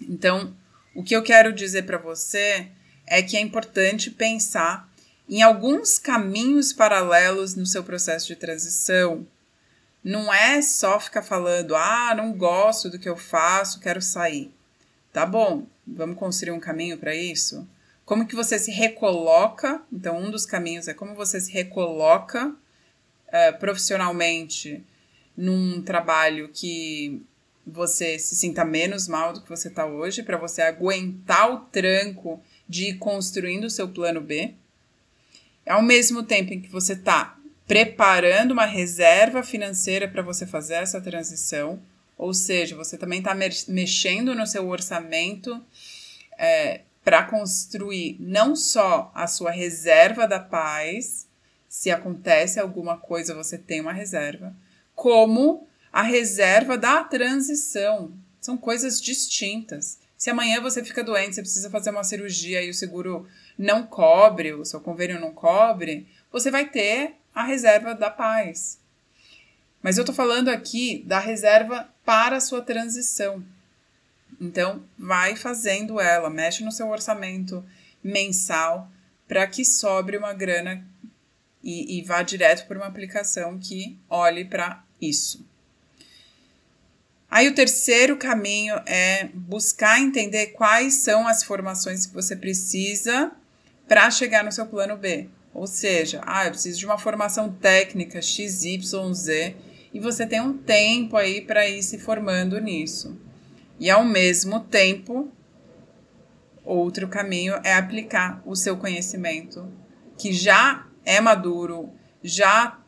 Então, 0.00 0.54
o 0.94 1.02
que 1.02 1.14
eu 1.14 1.22
quero 1.22 1.52
dizer 1.52 1.82
para 1.82 1.98
você 1.98 2.68
é 3.04 3.20
que 3.20 3.36
é 3.36 3.40
importante 3.40 4.12
pensar 4.12 4.88
em 5.28 5.42
alguns 5.42 5.98
caminhos 5.98 6.72
paralelos 6.72 7.56
no 7.56 7.66
seu 7.66 7.82
processo 7.82 8.28
de 8.28 8.36
transição. 8.36 9.26
Não 10.02 10.32
é 10.32 10.62
só 10.62 11.00
ficar 11.00 11.22
falando, 11.22 11.74
ah, 11.74 12.14
não 12.16 12.32
gosto 12.32 12.88
do 12.88 12.98
que 12.98 13.08
eu 13.08 13.16
faço, 13.16 13.80
quero 13.80 14.00
sair. 14.00 14.54
Tá 15.12 15.26
bom, 15.26 15.66
vamos 15.84 16.16
construir 16.16 16.52
um 16.52 16.60
caminho 16.60 16.96
para 16.96 17.14
isso? 17.14 17.68
Como 18.04 18.26
que 18.26 18.36
você 18.36 18.56
se 18.58 18.70
recoloca? 18.70 19.82
Então, 19.92 20.16
um 20.16 20.30
dos 20.30 20.46
caminhos 20.46 20.86
é 20.86 20.94
como 20.94 21.14
você 21.14 21.40
se 21.40 21.50
recoloca 21.50 22.48
uh, 22.48 23.58
profissionalmente 23.58 24.84
num 25.40 25.80
trabalho 25.80 26.50
que 26.52 27.22
você 27.66 28.18
se 28.18 28.36
sinta 28.36 28.62
menos 28.62 29.08
mal 29.08 29.32
do 29.32 29.40
que 29.40 29.48
você 29.48 29.68
está 29.68 29.86
hoje, 29.86 30.22
para 30.22 30.36
você 30.36 30.60
aguentar 30.60 31.50
o 31.50 31.60
tranco 31.60 32.42
de 32.68 32.90
ir 32.90 32.98
construindo 32.98 33.64
o 33.64 33.70
seu 33.70 33.88
plano 33.88 34.20
B. 34.20 34.54
Ao 35.66 35.82
mesmo 35.82 36.22
tempo 36.22 36.52
em 36.52 36.60
que 36.60 36.68
você 36.68 36.92
está 36.92 37.38
preparando 37.66 38.50
uma 38.50 38.66
reserva 38.66 39.42
financeira 39.42 40.06
para 40.06 40.22
você 40.22 40.46
fazer 40.46 40.74
essa 40.74 41.00
transição, 41.00 41.80
ou 42.18 42.34
seja, 42.34 42.76
você 42.76 42.98
também 42.98 43.20
está 43.20 43.34
mexendo 43.68 44.34
no 44.34 44.46
seu 44.46 44.68
orçamento 44.68 45.64
é, 46.36 46.82
para 47.02 47.22
construir 47.22 48.16
não 48.20 48.54
só 48.54 49.10
a 49.14 49.26
sua 49.26 49.50
reserva 49.50 50.26
da 50.28 50.38
paz, 50.38 51.26
se 51.66 51.90
acontece 51.90 52.60
alguma 52.60 52.98
coisa, 52.98 53.34
você 53.34 53.56
tem 53.56 53.80
uma 53.80 53.92
reserva, 53.92 54.54
como 55.00 55.66
a 55.90 56.02
reserva 56.02 56.76
da 56.76 57.02
transição. 57.02 58.12
São 58.38 58.58
coisas 58.58 59.00
distintas. 59.00 59.98
Se 60.14 60.28
amanhã 60.28 60.60
você 60.60 60.84
fica 60.84 61.02
doente, 61.02 61.36
você 61.36 61.40
precisa 61.40 61.70
fazer 61.70 61.88
uma 61.88 62.04
cirurgia 62.04 62.62
e 62.62 62.68
o 62.68 62.74
seguro 62.74 63.26
não 63.56 63.86
cobre, 63.86 64.52
o 64.52 64.62
seu 64.62 64.78
convênio 64.78 65.18
não 65.18 65.32
cobre, 65.32 66.06
você 66.30 66.50
vai 66.50 66.68
ter 66.68 67.14
a 67.34 67.42
reserva 67.42 67.94
da 67.94 68.10
paz. 68.10 68.78
Mas 69.82 69.96
eu 69.96 70.04
tô 70.04 70.12
falando 70.12 70.50
aqui 70.50 71.02
da 71.06 71.18
reserva 71.18 71.88
para 72.04 72.36
a 72.36 72.40
sua 72.40 72.60
transição. 72.60 73.42
Então, 74.38 74.84
vai 74.98 75.34
fazendo 75.34 75.98
ela, 75.98 76.28
mexe 76.28 76.62
no 76.62 76.70
seu 76.70 76.90
orçamento 76.90 77.64
mensal 78.04 78.92
para 79.26 79.46
que 79.46 79.64
sobre 79.64 80.18
uma 80.18 80.34
grana 80.34 80.86
e, 81.64 81.98
e 81.98 82.02
vá 82.02 82.22
direto 82.22 82.66
para 82.68 82.76
uma 82.76 82.86
aplicação 82.86 83.58
que 83.58 83.98
olhe 84.10 84.44
para 84.44 84.84
isso. 85.00 85.48
Aí 87.30 87.46
o 87.46 87.54
terceiro 87.54 88.16
caminho 88.16 88.74
é 88.86 89.28
buscar 89.32 90.00
entender 90.00 90.48
quais 90.48 90.94
são 90.94 91.28
as 91.28 91.44
formações 91.44 92.04
que 92.04 92.12
você 92.12 92.34
precisa 92.34 93.30
para 93.86 94.10
chegar 94.10 94.42
no 94.42 94.50
seu 94.50 94.66
plano 94.66 94.96
B. 94.96 95.28
Ou 95.54 95.66
seja, 95.66 96.20
ah, 96.26 96.44
eu 96.46 96.50
preciso 96.50 96.78
de 96.78 96.86
uma 96.86 96.98
formação 96.98 97.52
técnica 97.52 98.20
XYZ 98.20 99.54
e 99.92 100.00
você 100.00 100.26
tem 100.26 100.40
um 100.40 100.56
tempo 100.56 101.16
aí 101.16 101.40
para 101.40 101.68
ir 101.68 101.82
se 101.82 101.98
formando 101.98 102.60
nisso. 102.60 103.16
E 103.78 103.88
ao 103.88 104.04
mesmo 104.04 104.60
tempo, 104.60 105.30
outro 106.64 107.08
caminho 107.08 107.54
é 107.64 107.74
aplicar 107.74 108.42
o 108.44 108.54
seu 108.54 108.76
conhecimento 108.76 109.68
que 110.18 110.32
já 110.32 110.86
é 111.04 111.20
maduro, 111.20 111.90
já 112.22 112.78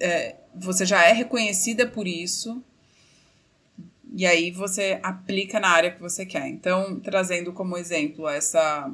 é, 0.00 0.36
você 0.54 0.84
já 0.84 1.04
é 1.04 1.12
reconhecida 1.12 1.86
por 1.86 2.06
isso 2.06 2.62
e 4.14 4.26
aí 4.26 4.50
você 4.50 5.00
aplica 5.02 5.58
na 5.58 5.68
área 5.68 5.90
que 5.90 6.00
você 6.00 6.26
quer. 6.26 6.46
Então, 6.48 7.00
trazendo 7.00 7.52
como 7.52 7.78
exemplo 7.78 8.28
essa 8.28 8.90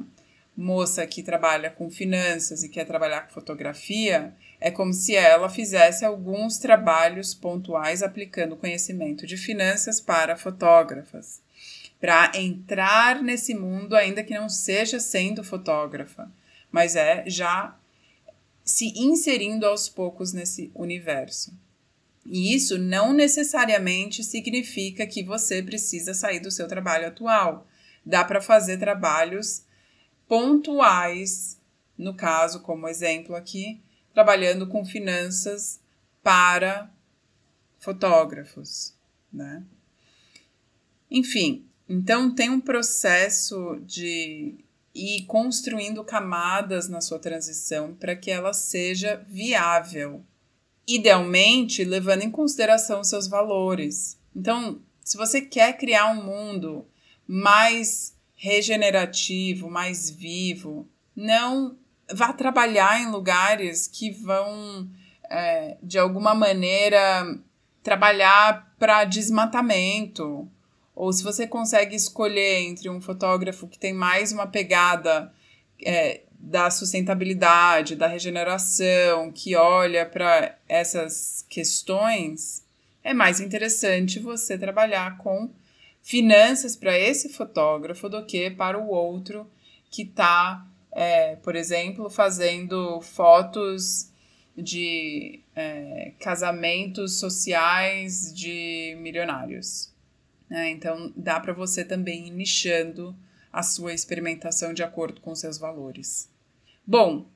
moça 0.55 1.05
que 1.07 1.23
trabalha 1.23 1.69
com 1.69 1.89
finanças 1.89 2.63
e 2.63 2.69
quer 2.69 2.85
trabalhar 2.85 3.21
com 3.21 3.33
fotografia, 3.33 4.33
é 4.59 4.69
como 4.69 4.93
se 4.93 5.15
ela 5.15 5.49
fizesse 5.49 6.03
alguns 6.03 6.57
trabalhos 6.57 7.33
pontuais 7.33 8.03
aplicando 8.03 8.57
conhecimento 8.57 9.25
de 9.25 9.37
finanças 9.37 10.01
para 10.01 10.35
fotógrafas, 10.35 11.41
para 11.99 12.31
entrar 12.35 13.21
nesse 13.21 13.53
mundo 13.53 13.95
ainda 13.95 14.23
que 14.23 14.33
não 14.33 14.49
seja 14.49 14.99
sendo 14.99 15.43
fotógrafa, 15.43 16.29
mas 16.71 16.95
é 16.95 17.23
já 17.25 17.78
se 18.69 18.93
inserindo 18.95 19.65
aos 19.65 19.89
poucos 19.89 20.31
nesse 20.31 20.71
universo. 20.75 21.57
E 22.23 22.53
isso 22.53 22.77
não 22.77 23.11
necessariamente 23.11 24.23
significa 24.23 25.07
que 25.07 25.23
você 25.23 25.63
precisa 25.63 26.13
sair 26.13 26.39
do 26.39 26.51
seu 26.51 26.67
trabalho 26.67 27.07
atual. 27.07 27.65
Dá 28.05 28.23
para 28.23 28.39
fazer 28.39 28.77
trabalhos 28.77 29.65
pontuais, 30.27 31.59
no 31.97 32.13
caso, 32.13 32.61
como 32.61 32.87
exemplo 32.87 33.35
aqui, 33.35 33.81
trabalhando 34.13 34.67
com 34.67 34.85
finanças 34.85 35.79
para 36.21 36.93
fotógrafos, 37.79 38.93
né? 39.33 39.63
Enfim, 41.09 41.65
então 41.89 42.35
tem 42.35 42.51
um 42.51 42.61
processo 42.61 43.81
de 43.83 44.63
ir 44.99 45.25
construindo 45.25 46.03
camadas 46.03 46.89
na 46.89 47.01
sua 47.01 47.19
transição 47.19 47.93
para 47.95 48.15
que 48.15 48.29
ela 48.29 48.53
seja 48.53 49.25
viável 49.27 50.23
idealmente 50.89 51.83
levando 51.83 52.23
em 52.23 52.31
consideração 52.31 53.03
seus 53.03 53.27
valores. 53.27 54.19
Então, 54.35 54.81
se 55.03 55.17
você 55.17 55.39
quer 55.39 55.77
criar 55.77 56.11
um 56.11 56.23
mundo 56.23 56.87
mais 57.27 58.17
regenerativo, 58.35 59.69
mais 59.69 60.09
vivo, 60.09 60.89
não 61.15 61.77
vá 62.11 62.33
trabalhar 62.33 62.99
em 63.01 63.11
lugares 63.11 63.87
que 63.87 64.09
vão, 64.09 64.89
é, 65.29 65.77
de 65.83 65.99
alguma 65.99 66.33
maneira, 66.33 67.37
trabalhar 67.83 68.73
para 68.79 69.03
desmatamento. 69.03 70.49
Ou 70.99 71.13
se 71.13 71.23
você 71.23 71.47
consegue 71.47 71.95
escolher 71.95 72.59
entre 72.59 72.89
um 72.89 72.99
fotógrafo 72.99 73.69
que 73.69 73.79
tem 73.79 73.93
mais 73.93 74.33
uma 74.33 74.45
pegada 74.45 75.31
é, 75.81 76.23
da 76.37 76.69
sustentabilidade, 76.69 77.95
da 77.95 78.05
regeneração, 78.05 79.31
que 79.31 79.55
olha 79.55 80.05
para 80.05 80.57
essas 80.67 81.45
questões, 81.49 82.65
é 83.01 83.13
mais 83.13 83.39
interessante 83.39 84.19
você 84.19 84.57
trabalhar 84.57 85.17
com 85.19 85.49
finanças 86.03 86.75
para 86.75 86.99
esse 86.99 87.29
fotógrafo 87.29 88.09
do 88.09 88.25
que 88.25 88.51
para 88.51 88.77
o 88.77 88.89
outro 88.89 89.49
que 89.89 90.01
está, 90.01 90.67
é, 90.91 91.37
por 91.37 91.55
exemplo, 91.55 92.09
fazendo 92.09 92.99
fotos 92.99 94.11
de 94.53 95.39
é, 95.55 96.11
casamentos 96.19 97.21
sociais 97.21 98.33
de 98.35 98.97
milionários. 98.99 99.97
É, 100.49 100.69
então, 100.69 101.13
dá 101.15 101.39
para 101.39 101.53
você 101.53 101.85
também 101.85 102.27
ir 102.27 102.31
nichando 102.31 103.15
a 103.51 103.61
sua 103.61 103.93
experimentação 103.93 104.73
de 104.73 104.83
acordo 104.83 105.21
com 105.21 105.35
seus 105.35 105.57
valores. 105.57 106.29
Bom, 106.85 107.29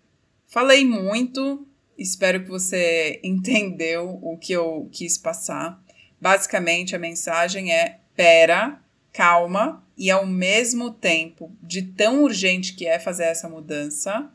falei 0.47 0.83
muito, 0.83 1.67
espero 1.97 2.43
que 2.43 2.49
você 2.49 3.19
entendeu 3.23 4.19
o 4.21 4.37
que 4.37 4.53
eu 4.53 4.89
quis 4.91 5.17
passar. 5.17 5.81
Basicamente, 6.19 6.95
a 6.95 6.99
mensagem 6.99 7.71
é: 7.71 7.99
pera, 8.15 8.81
calma, 9.11 9.85
e 9.97 10.09
ao 10.09 10.25
mesmo 10.25 10.91
tempo, 10.91 11.55
de 11.61 11.83
tão 11.83 12.23
urgente 12.23 12.73
que 12.75 12.87
é 12.87 12.97
fazer 12.99 13.25
essa 13.25 13.47
mudança, 13.47 14.31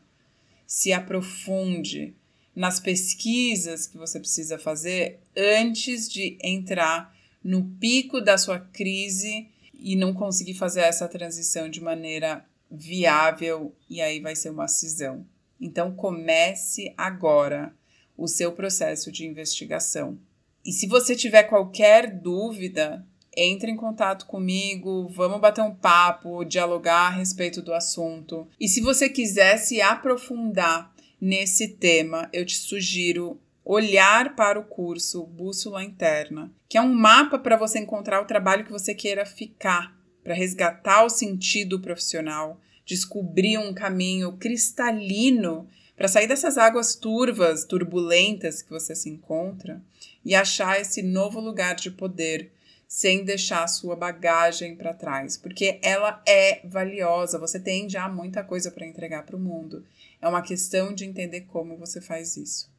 se 0.65 0.93
aprofunde 0.93 2.15
nas 2.55 2.79
pesquisas 2.79 3.87
que 3.87 3.97
você 3.97 4.19
precisa 4.19 4.57
fazer 4.57 5.19
antes 5.35 6.09
de 6.09 6.37
entrar 6.41 7.13
no 7.43 7.63
pico 7.79 8.21
da 8.21 8.37
sua 8.37 8.59
crise 8.59 9.47
e 9.73 9.95
não 9.95 10.13
conseguir 10.13 10.53
fazer 10.53 10.81
essa 10.81 11.07
transição 11.07 11.69
de 11.69 11.81
maneira 11.81 12.45
viável 12.69 13.73
e 13.89 14.01
aí 14.01 14.19
vai 14.19 14.35
ser 14.35 14.49
uma 14.49 14.67
cisão. 14.67 15.25
Então 15.59 15.93
comece 15.93 16.93
agora 16.97 17.73
o 18.17 18.27
seu 18.27 18.51
processo 18.51 19.11
de 19.11 19.25
investigação. 19.25 20.19
E 20.65 20.71
se 20.71 20.87
você 20.87 21.15
tiver 21.15 21.43
qualquer 21.43 22.11
dúvida, 22.11 23.05
entre 23.35 23.71
em 23.71 23.75
contato 23.75 24.25
comigo, 24.25 25.07
vamos 25.07 25.39
bater 25.39 25.61
um 25.61 25.73
papo, 25.73 26.43
dialogar 26.43 27.07
a 27.07 27.09
respeito 27.09 27.61
do 27.61 27.73
assunto. 27.73 28.47
E 28.59 28.67
se 28.67 28.81
você 28.81 29.09
quiser 29.09 29.57
se 29.57 29.81
aprofundar 29.81 30.93
nesse 31.19 31.69
tema, 31.69 32.29
eu 32.33 32.45
te 32.45 32.57
sugiro 32.57 33.39
olhar 33.71 34.35
para 34.35 34.59
o 34.59 34.63
curso 34.63 35.27
Bússola 35.27 35.83
Interna, 35.83 36.51
que 36.67 36.75
é 36.75 36.81
um 36.81 36.91
mapa 36.91 37.37
para 37.37 37.55
você 37.55 37.77
encontrar 37.77 38.19
o 38.19 38.25
trabalho 38.25 38.65
que 38.65 38.71
você 38.71 38.95
queira 38.95 39.27
ficar, 39.27 39.95
para 40.23 40.33
resgatar 40.33 41.03
o 41.03 41.09
sentido 41.09 41.79
profissional, 41.79 42.59
descobrir 42.83 43.59
um 43.59 43.71
caminho 43.71 44.31
cristalino 44.37 45.67
para 45.95 46.07
sair 46.07 46.25
dessas 46.25 46.57
águas 46.57 46.95
turvas, 46.95 47.63
turbulentas 47.63 48.63
que 48.63 48.71
você 48.71 48.95
se 48.95 49.07
encontra 49.07 49.79
e 50.25 50.33
achar 50.33 50.81
esse 50.81 51.03
novo 51.03 51.39
lugar 51.39 51.75
de 51.75 51.91
poder 51.91 52.51
sem 52.87 53.23
deixar 53.23 53.63
a 53.63 53.67
sua 53.67 53.95
bagagem 53.95 54.75
para 54.75 54.95
trás, 54.95 55.37
porque 55.37 55.79
ela 55.83 56.23
é 56.27 56.61
valiosa, 56.65 57.37
você 57.37 57.59
tem 57.59 57.87
já 57.87 58.09
muita 58.09 58.43
coisa 58.43 58.71
para 58.71 58.87
entregar 58.87 59.27
para 59.27 59.35
o 59.35 59.39
mundo. 59.39 59.85
É 60.19 60.27
uma 60.27 60.41
questão 60.41 60.91
de 60.91 61.05
entender 61.05 61.41
como 61.41 61.77
você 61.77 62.01
faz 62.01 62.35
isso. 62.35 62.78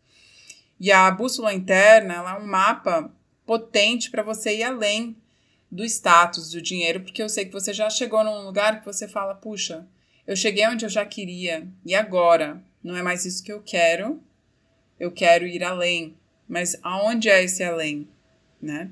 E 0.81 0.91
a 0.91 1.11
bússola 1.11 1.53
interna 1.53 2.15
é 2.15 2.39
um 2.39 2.47
mapa 2.47 3.13
potente 3.45 4.11
para 4.11 4.23
você 4.23 4.57
ir 4.57 4.63
além 4.63 5.15
do 5.71 5.85
status, 5.85 6.51
do 6.51 6.63
dinheiro, 6.63 7.01
porque 7.01 7.23
eu 7.23 7.29
sei 7.29 7.45
que 7.45 7.53
você 7.53 7.73
já 7.75 7.91
chegou 7.91 8.25
num 8.25 8.43
lugar 8.47 8.81
que 8.81 8.87
você 8.87 9.07
fala: 9.07 9.35
puxa, 9.35 9.87
eu 10.27 10.35
cheguei 10.35 10.67
onde 10.67 10.87
eu 10.87 10.89
já 10.89 11.05
queria, 11.05 11.69
e 11.85 11.95
agora? 11.95 12.65
Não 12.83 12.97
é 12.97 13.03
mais 13.03 13.27
isso 13.27 13.45
que 13.45 13.53
eu 13.53 13.61
quero, 13.63 14.23
eu 14.99 15.13
quero 15.13 15.47
ir 15.47 15.63
além. 15.63 16.17
Mas 16.49 16.79
aonde 16.83 17.29
é 17.29 17.45
esse 17.45 17.63
além? 17.63 18.09
Né? 18.61 18.91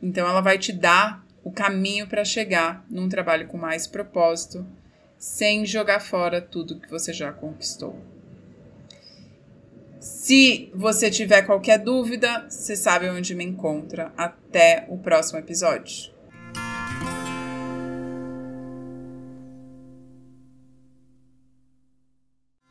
Então, 0.00 0.28
ela 0.28 0.42
vai 0.42 0.58
te 0.58 0.72
dar 0.72 1.24
o 1.42 1.50
caminho 1.50 2.06
para 2.06 2.24
chegar 2.24 2.84
num 2.88 3.08
trabalho 3.08 3.48
com 3.48 3.56
mais 3.56 3.86
propósito, 3.86 4.66
sem 5.16 5.64
jogar 5.64 6.00
fora 6.00 6.40
tudo 6.40 6.78
que 6.78 6.90
você 6.90 7.12
já 7.12 7.32
conquistou. 7.32 7.98
Se 10.00 10.70
você 10.74 11.10
tiver 11.10 11.42
qualquer 11.42 11.78
dúvida, 11.78 12.46
você 12.48 12.76
sabe 12.76 13.08
onde 13.08 13.34
me 13.34 13.44
encontra. 13.44 14.12
Até 14.16 14.86
o 14.88 14.98
próximo 14.98 15.38
episódio. 15.38 16.17